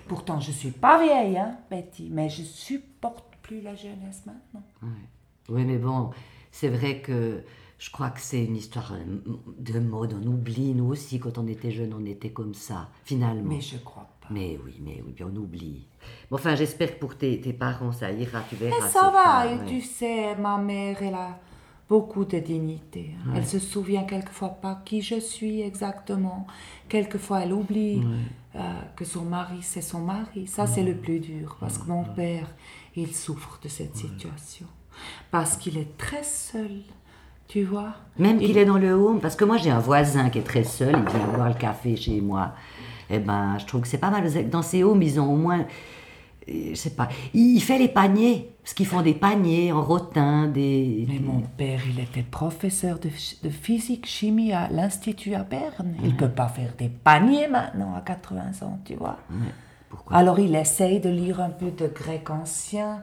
Pourtant, 0.08 0.40
je 0.40 0.48
ne 0.48 0.56
suis 0.56 0.70
pas 0.72 1.00
vieille, 1.00 1.38
hein, 1.38 1.56
Betty, 1.70 2.10
mais 2.10 2.28
je 2.28 2.42
supporte 2.42 3.36
plus 3.42 3.60
la 3.60 3.76
jeunesse 3.76 4.24
maintenant. 4.26 4.64
Oui, 5.48 5.64
mais 5.64 5.78
bon, 5.78 6.10
c'est 6.50 6.68
vrai 6.68 7.00
que 7.00 7.44
je 7.78 7.90
crois 7.92 8.10
que 8.10 8.20
c'est 8.20 8.44
une 8.44 8.56
histoire 8.56 8.92
euh, 8.92 9.38
de 9.56 9.78
mode. 9.78 10.16
On 10.20 10.26
oublie, 10.26 10.74
nous 10.74 10.86
aussi, 10.86 11.20
quand 11.20 11.38
on 11.38 11.46
était 11.46 11.70
jeunes, 11.70 11.94
on 11.94 12.04
était 12.04 12.30
comme 12.30 12.54
ça, 12.54 12.88
finalement. 13.04 13.54
Mais 13.54 13.60
je 13.60 13.76
crois 13.76 14.08
pas. 14.20 14.28
Mais 14.30 14.58
oui, 14.64 14.80
mais 14.82 15.00
oui, 15.06 15.14
on 15.20 15.36
oublie. 15.36 15.86
Bon, 16.28 16.36
enfin, 16.36 16.56
j'espère 16.56 16.94
que 16.94 16.98
pour 16.98 17.16
tes, 17.16 17.40
tes, 17.40 17.52
parents, 17.52 17.92
ça 17.92 18.10
ira, 18.10 18.42
tu 18.48 18.56
verras. 18.56 18.76
Mais 18.82 18.90
ça 18.90 19.10
va, 19.10 19.64
tu 19.64 19.80
sais, 19.80 20.34
ma 20.34 20.58
mère, 20.58 21.00
elle 21.00 21.14
a 21.14 21.38
beaucoup 21.88 22.24
de 22.24 22.38
dignité. 22.38 23.10
Hein. 23.26 23.32
Elle 23.36 23.46
se 23.46 23.58
souvient 23.58 24.04
quelquefois 24.04 24.50
pas 24.50 24.82
qui 24.84 25.02
je 25.02 25.20
suis 25.20 25.60
exactement. 25.60 26.46
Quelquefois, 26.88 27.42
elle 27.42 27.52
oublie 27.52 28.02
euh, 28.54 28.60
que 28.96 29.04
son 29.04 29.22
mari, 29.22 29.58
c'est 29.62 29.82
son 29.82 30.00
mari. 30.00 30.46
Ça, 30.46 30.66
c'est 30.66 30.82
le 30.82 30.94
plus 30.94 31.20
dur, 31.20 31.56
parce 31.60 31.78
que 31.78 31.86
mon 31.86 32.04
père, 32.04 32.46
il 32.96 33.14
souffre 33.14 33.58
de 33.62 33.68
cette 33.68 33.96
situation. 33.96 34.66
Parce 35.30 35.56
qu'il 35.56 35.76
est 35.76 35.96
très 35.98 36.22
seul 36.22 36.70
tu 37.48 37.62
vois 37.62 37.94
Même 38.18 38.38
qu'il 38.38 38.56
est 38.56 38.64
dans 38.64 38.78
le 38.78 38.92
home, 38.92 39.20
parce 39.20 39.36
que 39.36 39.44
moi 39.44 39.56
j'ai 39.56 39.70
un 39.70 39.78
voisin 39.78 40.30
qui 40.30 40.38
est 40.38 40.42
très 40.42 40.64
seul, 40.64 40.94
il 40.96 41.12
vient 41.12 41.26
boire 41.28 41.48
le 41.48 41.54
café 41.54 41.94
chez 41.96 42.20
moi. 42.20 42.52
Eh 43.10 43.18
ben, 43.18 43.58
je 43.58 43.66
trouve 43.66 43.82
que 43.82 43.88
c'est 43.88 43.98
pas 43.98 44.10
mal. 44.10 44.48
Dans 44.48 44.62
ces 44.62 44.82
homes, 44.82 45.02
ils 45.02 45.20
ont 45.20 45.32
au 45.32 45.36
moins. 45.36 45.66
Je 46.46 46.74
sais 46.74 46.90
pas. 46.90 47.08
Il 47.32 47.60
fait 47.60 47.78
les 47.78 47.88
paniers, 47.88 48.50
parce 48.62 48.74
qu'ils 48.74 48.86
font 48.86 49.02
des 49.02 49.14
paniers 49.14 49.72
en 49.72 49.82
rotin, 49.82 50.46
des. 50.46 51.06
Mais 51.08 51.18
mon 51.18 51.40
père, 51.40 51.80
il 51.88 52.00
était 52.00 52.22
professeur 52.22 52.98
de, 52.98 53.08
de 53.42 53.50
physique 53.50 54.06
chimie 54.06 54.52
à 54.52 54.68
l'Institut 54.68 55.34
à 55.34 55.42
Berne. 55.42 55.94
Il 56.02 56.12
ne 56.12 56.18
peut 56.18 56.28
pas 56.28 56.48
faire 56.48 56.74
des 56.78 56.88
paniers 56.88 57.48
maintenant 57.48 57.94
à 57.94 58.00
80 58.00 58.66
ans, 58.66 58.78
tu 58.84 58.94
vois. 58.94 59.18
Pourquoi? 59.88 60.16
Alors 60.16 60.38
il 60.38 60.54
essaye 60.54 61.00
de 61.00 61.08
lire 61.08 61.40
un 61.40 61.50
peu 61.50 61.70
de 61.70 61.86
grec 61.86 62.28
ancien 62.30 63.02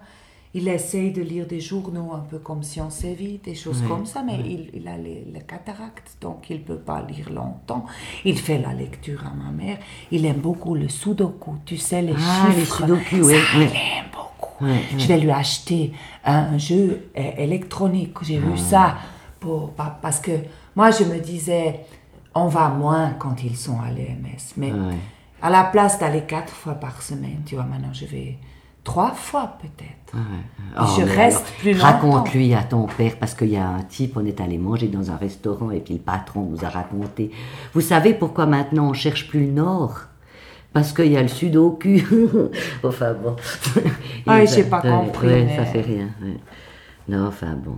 il 0.54 0.68
essaye 0.68 1.12
de 1.12 1.22
lire 1.22 1.48
des 1.48 1.62
journaux 1.62 2.12
un 2.14 2.20
peu 2.20 2.38
comme 2.38 2.62
Science 2.62 3.06
et 3.06 3.14
Vie, 3.14 3.38
des 3.38 3.56
choses 3.56 3.82
comme 3.88 4.06
ça, 4.06 4.22
mais 4.22 4.38
il, 4.46 4.70
il, 4.74 4.88
a 4.88 4.98
les, 4.98 5.26
cataractes, 5.48 6.18
donc 6.20 6.50
il 6.50 6.58
ne 6.58 6.64
peut 6.64 6.78
pas 6.78 7.02
lire 7.04 7.32
longtemps. 7.32 7.86
Il 8.26 8.38
fait 8.38 8.58
la 8.58 8.74
lecture 8.74 9.24
à 9.26 9.34
ma 9.34 9.52
mère. 9.52 9.78
Il 10.12 10.26
aime 10.26 10.40
beaucoup 10.40 10.76
le 10.76 10.90
sudoku, 10.90 11.56
tu 11.66 11.78
sais, 11.78 12.02
les 12.02 12.16
ah, 12.18 12.52
chiffres. 12.52 12.86
Les 12.86 12.88
sudoku, 12.88 13.30
oui. 13.30 13.36
Il 13.56 13.62
aime 13.62 14.12
beaucoup. 14.12 14.66
Je 14.98 15.08
vais 15.08 15.20
lui 15.20 15.32
acheter 15.32 15.94
un 16.26 16.58
jeu 16.58 17.10
électronique, 17.16 18.18
j'ai 18.22 18.38
vu 18.38 18.52
ah. 18.54 18.58
ça, 18.58 18.98
pour, 19.40 19.72
parce 20.02 20.20
que 20.20 20.32
moi 20.76 20.92
je 20.92 21.06
me 21.06 21.20
disais, 21.20 21.80
on 22.36 22.48
va 22.48 22.70
moins 22.70 23.12
quand 23.18 23.42
ils 23.44 23.56
sont 23.56 23.80
à 23.80 23.90
l'EMS, 23.90 24.54
mais 24.58 24.74
à 25.42 25.50
la 25.50 25.64
place 25.64 25.98
d'aller 25.98 26.22
quatre 26.22 26.54
fois 26.54 26.76
par 26.76 27.02
semaine, 27.02 27.42
tu 27.46 27.56
vois, 27.56 27.64
maintenant 27.64 27.94
je 27.94 28.06
vais 28.06 28.38
trois 28.84 29.12
fois 29.12 29.58
peut-être. 29.62 30.16
je 30.98 31.02
oh, 31.02 31.06
reste 31.16 31.46
plus 31.60 31.74
longtemps. 31.74 31.86
Raconte-lui 31.86 32.54
à 32.54 32.64
ton 32.64 32.88
père, 32.88 33.18
parce 33.20 33.34
qu'il 33.34 33.50
y 33.50 33.58
a 33.58 33.68
un 33.68 33.84
type, 33.84 34.18
on 34.18 34.26
est 34.26 34.42
allé 34.42 34.58
manger 34.58 34.88
dans 34.88 35.12
un 35.12 35.18
restaurant 35.18 35.72
et 35.72 35.80
puis 35.80 35.96
le 35.96 36.00
patron 36.00 36.44
nous 36.44 36.66
a 36.66 36.70
raconté. 36.70 37.32
Vous 37.74 37.82
savez 37.82 38.14
pourquoi 38.14 38.46
maintenant 38.46 38.90
on 38.90 38.94
cherche 38.94 39.28
plus 39.28 39.46
le 39.46 39.52
nord? 39.52 40.02
Parce 40.74 40.94
qu'il 40.94 41.12
y 41.12 41.18
a 41.18 41.22
le 41.22 41.28
sud 41.28 41.58
au 41.58 41.72
cul. 41.72 42.06
enfin 42.84 43.14
bon. 43.14 43.36
Ah, 44.26 44.46
je 44.46 44.56
n'ai 44.56 44.64
pas 44.64 44.82
compris. 44.82 45.28
Ouais, 45.28 45.56
ça 45.56 45.66
fait 45.66 45.82
rien. 45.82 46.08
Non, 47.10 47.28
enfin 47.28 47.56
bon. 47.56 47.76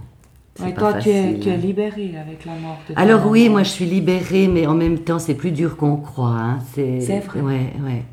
Et 0.64 0.72
toi, 0.76 0.94
tu, 0.94 1.10
es, 1.10 1.40
tu 1.40 1.50
es, 1.50 1.58
libérée 1.58 2.14
avec 2.16 2.46
la 2.46 2.54
mort 2.54 2.78
de 2.88 2.94
Alors 2.96 3.26
oui, 3.26 3.50
moi 3.50 3.64
je 3.64 3.70
suis 3.70 3.86
libérée, 3.86 4.48
mais 4.48 4.68
en 4.68 4.76
même 4.76 5.00
temps, 5.00 5.18
c'est 5.18 5.34
plus 5.34 5.52
dur 5.52 5.76
qu'on 5.76 5.98
croit. 5.98 6.30
Hein. 6.30 6.60
C'est 6.74 7.20
vrai. 7.22 7.42
Ouais, 7.42 7.74
ouais. 7.84 8.06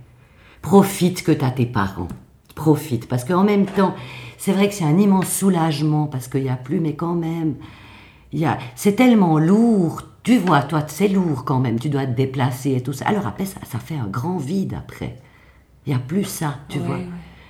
Profite 0.63 1.23
que 1.23 1.33
tu 1.33 1.45
as 1.45 1.51
tes 1.51 1.67
parents 1.67 2.09
profite. 2.61 3.09
Parce 3.09 3.25
qu'en 3.25 3.43
même 3.43 3.65
temps, 3.65 3.95
c'est 4.37 4.53
vrai 4.53 4.69
que 4.69 4.75
c'est 4.75 4.85
un 4.85 4.99
immense 4.99 5.33
soulagement 5.33 6.07
parce 6.07 6.29
qu'il 6.29 6.43
n'y 6.43 6.51
a 6.51 6.57
plus, 6.57 6.81
mais 6.81 6.95
quand 6.95 7.15
même, 7.15 7.55
il 8.33 8.41
y 8.41 8.45
a, 8.45 8.59
c'est 8.75 8.97
tellement 8.97 9.39
lourd. 9.39 10.03
Tu 10.23 10.37
vois, 10.37 10.63
toi, 10.63 10.83
c'est 10.87 11.09
lourd 11.09 11.45
quand 11.45 11.59
même. 11.59 11.79
Tu 11.79 11.89
dois 11.89 12.07
te 12.07 12.13
déplacer 12.13 12.73
et 12.73 12.83
tout 12.83 12.93
ça. 12.93 13.07
Alors 13.07 13.27
après, 13.27 13.47
ça, 13.47 13.61
ça 13.65 13.79
fait 13.79 13.97
un 13.97 14.07
grand 14.07 14.37
vide 14.37 14.75
après. 14.79 15.17
Il 15.87 15.91
n'y 15.91 15.97
a 15.97 15.99
plus 15.99 16.25
ça, 16.25 16.57
tu 16.69 16.79
vois. 16.79 16.99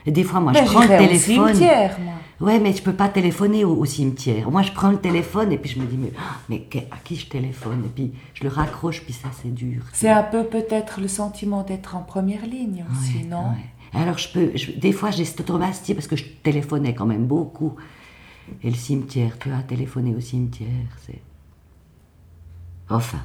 Et 0.07 0.13
des 0.13 0.23
fois, 0.23 0.39
moi, 0.41 0.53
je 0.53 0.63
prends 0.63 0.83
le 0.83 0.89
téléphone. 0.89 1.41
Au 1.41 1.49
cimetière, 1.49 1.99
moi. 2.01 2.15
Ouais, 2.41 2.59
mais 2.59 2.73
je 2.73 2.83
peux 2.83 2.95
pas 2.95 3.09
téléphoner 3.09 3.67
au, 3.67 3.85
cimetière. 3.85 4.51
Moi, 4.51 4.63
je 4.63 4.73
prends 4.73 4.91
le 4.91 4.97
téléphone 4.97 5.53
et 5.53 5.59
puis 5.59 5.71
je 5.71 5.79
me 5.79 5.85
dis, 5.85 5.99
mais, 5.99 6.13
mais 6.49 6.67
à 6.91 6.97
qui 7.05 7.17
je 7.17 7.27
téléphone? 7.27 7.83
Et 7.85 7.89
puis 7.89 8.13
je 8.33 8.45
le 8.45 8.49
raccroche, 8.49 9.03
puis 9.03 9.13
ça, 9.13 9.29
c'est 9.43 9.53
dur. 9.53 9.83
C'est 9.93 10.09
un 10.09 10.23
peu 10.23 10.45
peut-être 10.45 11.01
le 11.01 11.09
sentiment 11.09 11.63
d'être 11.63 11.97
en 11.97 12.03
première 12.03 12.47
ligne 12.47 12.85
aussi, 12.91 13.27
non? 13.27 13.49
Alors, 13.93 14.19
je 14.19 14.29
peux, 14.29 14.53
des 14.77 14.93
fois, 14.93 15.11
j'ai 15.11 15.25
cette 15.25 15.41
automatie 15.41 15.95
parce 15.95 16.07
que 16.07 16.17
je 16.17 16.25
téléphonais 16.25 16.95
quand 16.95 17.07
même 17.07 17.27
beaucoup. 17.27 17.75
Et 18.63 18.71
le 18.71 18.77
cimetière, 18.77 19.39
tu 19.39 19.51
as 19.53 19.63
téléphoné 19.63 20.15
au 20.15 20.21
cimetière, 20.21 20.69
c'est. 21.07 21.21
Enfin, 22.89 23.21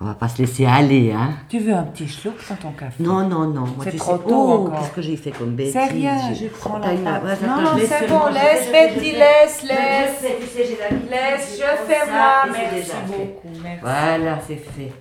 on 0.00 0.04
va 0.04 0.14
pas 0.14 0.28
se 0.28 0.38
laisser 0.38 0.66
aller, 0.66 1.10
hein. 1.10 1.34
Tu 1.48 1.58
veux 1.58 1.74
un 1.74 1.84
petit 1.84 2.06
schluck 2.06 2.34
dans 2.48 2.56
ton 2.56 2.72
café? 2.72 3.02
Non, 3.02 3.26
non, 3.26 3.46
non. 3.46 3.66
C'est 3.82 3.96
trop 3.96 4.18
tôt 4.18 4.68
oh, 4.68 4.70
Qu'est-ce 4.70 4.92
que 4.92 5.02
j'ai 5.02 5.16
fait 5.16 5.30
comme 5.30 5.56
bêtise? 5.56 5.72
C'est 5.72 5.86
rien, 5.86 6.34
je 6.34 6.46
prends 6.48 6.78
la 6.78 6.96
table. 6.96 7.38
non, 7.46 7.62
non, 7.62 7.70
c'est 7.78 8.08
bon, 8.08 8.26
laisse, 8.26 8.70
Betty, 8.70 9.12
laisse, 9.12 9.62
laisse. 9.62 10.22
Laisse, 11.10 11.58
je 11.58 11.92
fais 11.92 12.10
moi. 12.10 12.44
Merci 12.52 12.92
beaucoup, 13.06 13.48
merci. 13.62 13.80
Voilà, 13.80 14.38
c'est 14.46 14.56
fait. 14.56 14.92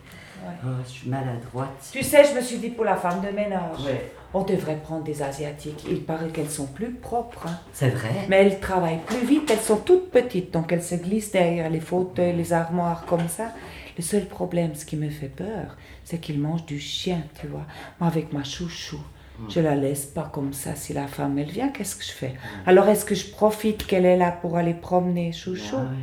Oh, 0.65 0.69
je 0.85 0.89
suis 0.89 1.09
maladroite. 1.09 1.89
Tu 1.91 2.03
sais, 2.03 2.23
je 2.25 2.35
me 2.35 2.41
suis 2.41 2.57
dit 2.57 2.69
pour 2.69 2.85
la 2.85 2.95
femme 2.95 3.21
de 3.21 3.35
ménage. 3.35 3.79
Ouais 3.85 4.11
on 4.35 4.43
devrait 4.43 4.75
prendre 4.75 5.05
des 5.05 5.21
Asiatiques. 5.23 5.85
Il 5.89 6.01
paraît 6.03 6.27
qu'elles 6.27 6.49
sont 6.49 6.67
plus 6.67 6.91
propres. 6.91 7.47
Hein. 7.47 7.57
C'est 7.71 7.89
vrai. 7.89 8.09
Mais 8.27 8.43
elles 8.43 8.59
travaillent 8.59 8.99
plus 9.05 9.25
vite, 9.25 9.49
elles 9.49 9.59
sont 9.59 9.77
toutes 9.77 10.11
petites, 10.11 10.51
donc 10.51 10.73
elles 10.73 10.83
se 10.83 10.95
glissent 10.95 11.31
derrière 11.31 11.69
les 11.69 11.79
fauteuils, 11.79 12.35
les 12.35 12.51
armoires 12.51 13.05
comme 13.05 13.29
ça. 13.29 13.53
Le 13.97 14.03
seul 14.03 14.25
problème, 14.25 14.75
ce 14.75 14.85
qui 14.85 14.97
me 14.97 15.09
fait 15.09 15.29
peur, 15.29 15.77
c'est 16.03 16.17
qu'ils 16.17 16.39
mangent 16.39 16.65
du 16.65 16.81
chien, 16.81 17.21
tu 17.39 17.47
vois. 17.47 17.65
Moi, 18.01 18.09
avec 18.09 18.33
ma 18.33 18.43
chouchou, 18.43 18.99
hmm. 19.39 19.49
je 19.49 19.61
la 19.61 19.73
laisse 19.73 20.05
pas 20.05 20.29
comme 20.33 20.51
ça. 20.51 20.75
Si 20.75 20.91
la 20.91 21.07
femme, 21.07 21.39
elle 21.39 21.49
vient, 21.49 21.69
qu'est-ce 21.69 21.95
que 21.95 22.03
je 22.03 22.11
fais? 22.11 22.31
Hmm. 22.31 22.69
Alors, 22.69 22.89
est-ce 22.89 23.05
que 23.05 23.15
je 23.15 23.31
profite 23.31 23.87
qu'elle 23.87 24.05
est 24.05 24.17
là 24.17 24.33
pour 24.33 24.57
aller 24.57 24.73
promener 24.73 25.31
chouchou? 25.31 25.77
Ah 25.77 25.93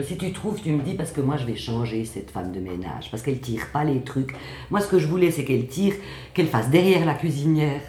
si 0.00 0.16
tu 0.16 0.32
trouves, 0.32 0.60
tu 0.62 0.70
me 0.70 0.82
dis 0.82 0.94
parce 0.94 1.12
que 1.12 1.20
moi 1.20 1.36
je 1.36 1.44
vais 1.44 1.56
changer 1.56 2.04
cette 2.04 2.30
femme 2.30 2.50
de 2.50 2.60
ménage 2.60 3.10
parce 3.10 3.22
qu'elle 3.22 3.40
tire 3.40 3.66
pas 3.72 3.84
les 3.84 4.00
trucs. 4.00 4.34
Moi 4.70 4.80
ce 4.80 4.88
que 4.88 4.98
je 4.98 5.06
voulais 5.06 5.30
c'est 5.30 5.44
qu'elle 5.44 5.66
tire, 5.66 5.94
qu'elle 6.32 6.46
fasse 6.46 6.70
derrière 6.70 7.04
la 7.04 7.14
cuisinière, 7.14 7.82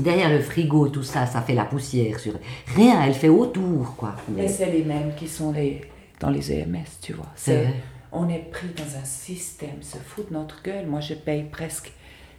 derrière 0.00 0.30
le 0.30 0.40
frigo, 0.40 0.88
tout 0.88 1.04
ça, 1.04 1.26
ça 1.26 1.42
fait 1.42 1.54
la 1.54 1.64
poussière 1.64 2.18
sur. 2.18 2.34
Rien, 2.74 3.00
elle 3.02 3.14
fait 3.14 3.28
autour 3.28 3.94
quoi. 3.96 4.16
Mais, 4.28 4.48
c'est 4.48 4.72
les 4.72 4.82
mêmes 4.82 5.12
qui 5.16 5.28
sont 5.28 5.52
les 5.52 5.82
dans 6.18 6.30
les 6.30 6.50
EMS, 6.52 6.84
tu 7.00 7.12
vois. 7.12 7.30
C'est 7.36 7.68
on 8.10 8.28
est 8.28 8.50
pris 8.50 8.68
dans 8.68 8.98
un 8.98 9.04
système, 9.04 9.82
se 9.82 9.98
fout 9.98 10.28
de 10.30 10.34
notre 10.34 10.62
gueule. 10.62 10.86
Moi 10.86 11.00
je 11.00 11.14
paye 11.14 11.44
presque 11.44 11.92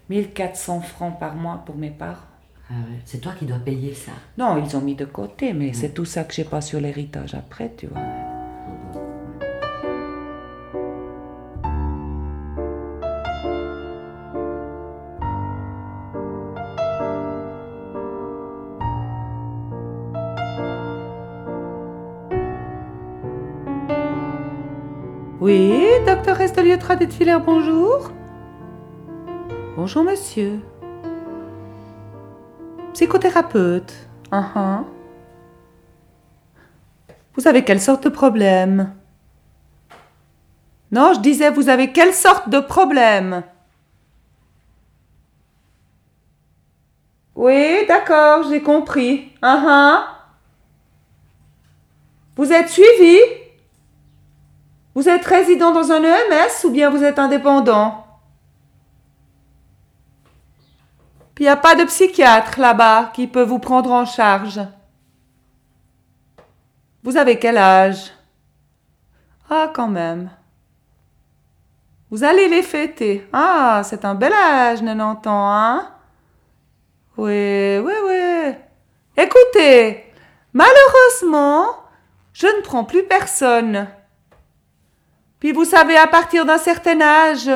1400 0.09 0.81
francs 0.81 1.17
par 1.17 1.35
mois 1.35 1.63
pour 1.65 1.77
mes 1.77 1.91
parents. 1.91 2.23
Ah 2.69 2.73
c'est 3.05 3.21
toi 3.21 3.31
qui 3.39 3.45
dois 3.45 3.59
payer 3.59 3.93
ça. 3.93 4.11
Non, 4.37 4.61
ils 4.61 4.75
ont 4.75 4.81
mis 4.81 4.95
de 4.95 5.05
côté, 5.05 5.53
mais 5.53 5.71
c'est 5.71 5.93
tout 5.93 6.03
ça 6.03 6.25
que 6.25 6.33
j'ai 6.33 6.43
pas 6.43 6.59
sur 6.59 6.81
l'héritage 6.81 7.33
après, 7.33 7.71
tu 7.77 7.87
vois. 7.87 8.01
Docteur 26.37 26.41
Estelieutra 26.41 26.95
de 26.95 27.05
Tiller, 27.05 27.37
bonjour. 27.43 28.11
Bonjour, 29.75 30.03
monsieur. 30.03 30.59
Psychothérapeute. 32.93 34.07
Uh-huh. 34.31 34.83
Vous 37.33 37.47
avez 37.47 37.63
quelle 37.63 37.81
sorte 37.81 38.03
de 38.03 38.09
problème? 38.09 38.93
Non, 40.91 41.13
je 41.13 41.21
disais, 41.21 41.49
vous 41.49 41.69
avez 41.69 41.91
quelle 41.91 42.13
sorte 42.13 42.49
de 42.49 42.59
problème? 42.59 43.43
Oui, 47.35 47.85
d'accord, 47.87 48.43
j'ai 48.49 48.61
compris. 48.61 49.31
Uh-huh. 49.41 50.01
Vous 52.35 52.51
êtes 52.51 52.69
suivi? 52.69 53.17
Vous 54.97 55.07
êtes 55.07 55.25
résident 55.25 55.73
dans 55.73 55.91
un 55.91 56.03
EMS 56.03 56.65
ou 56.65 56.71
bien 56.71 56.89
vous 56.89 57.03
êtes 57.03 57.19
indépendant? 57.19 58.03
Il 61.37 61.43
n'y 61.43 61.49
a 61.49 61.55
pas 61.55 61.75
de 61.75 61.83
psychiatre 61.83 62.59
là-bas 62.59 63.11
qui 63.13 63.27
peut 63.27 63.43
vous 63.43 63.59
prendre 63.59 63.91
en 63.91 64.05
charge. 64.05 64.59
Vous 67.03 67.15
avez 67.15 67.37
quel 67.37 67.59
âge? 67.59 68.11
Ah, 69.51 69.69
quand 69.71 69.87
même. 69.87 70.31
Vous 72.09 72.23
allez 72.23 72.47
les 72.47 72.63
fêter. 72.63 73.29
Ah, 73.31 73.83
c'est 73.83 74.03
un 74.03 74.15
bel 74.15 74.33
âge, 74.33 74.79
90 74.79 75.29
ans, 75.29 75.51
hein? 75.51 75.91
Oui, 77.17 77.77
oui, 77.77 77.93
oui. 78.03 78.55
Écoutez, 79.15 80.11
malheureusement, 80.53 81.67
je 82.33 82.47
ne 82.47 82.63
prends 82.63 82.83
plus 82.83 83.03
personne. 83.03 83.89
Puis 85.39 85.51
vous 85.51 85.65
savez, 85.65 85.97
à 85.97 86.07
partir 86.07 86.45
d'un 86.45 86.57
certain 86.57 86.99
âge, 87.01 87.49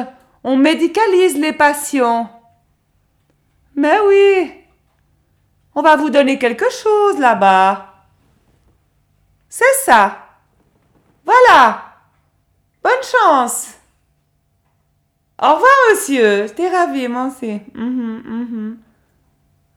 on 0.43 0.55
médicalise 0.55 1.37
les 1.37 1.53
patients. 1.53 2.29
Mais 3.75 3.99
oui, 4.07 4.51
on 5.73 5.81
va 5.81 5.95
vous 5.95 6.09
donner 6.09 6.37
quelque 6.37 6.69
chose 6.69 7.19
là-bas. 7.19 8.05
C'est 9.49 9.75
ça. 9.83 10.17
Voilà. 11.25 11.85
Bonne 12.83 13.03
chance. 13.03 13.75
Au 15.41 15.53
revoir, 15.55 15.71
monsieur. 15.91 16.47
J'étais 16.47 16.69
ravie, 16.69 17.07
moi 17.07 17.27
aussi. 17.27 17.59
Mhm, 17.73 18.23
mhm. 18.25 18.77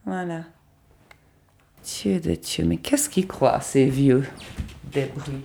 Voilà. 0.05 0.43
Dieu 1.83 2.21
de 2.21 2.35
Dieu, 2.35 2.65
mais 2.65 2.77
qu'est-ce 2.77 3.09
qu'ils 3.09 3.27
croient, 3.27 3.61
ces 3.61 3.87
vieux 3.87 4.27
débris? 4.85 5.43